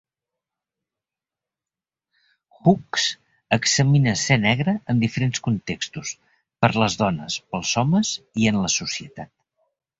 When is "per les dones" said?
6.65-7.39